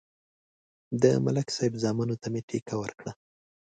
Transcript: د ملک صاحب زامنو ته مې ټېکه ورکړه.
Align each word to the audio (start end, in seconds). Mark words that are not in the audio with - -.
د 1.01 1.03
ملک 1.25 1.47
صاحب 1.55 1.73
زامنو 1.83 2.15
ته 2.21 2.27
مې 2.33 2.41
ټېکه 2.49 2.75
ورکړه. 2.81 3.11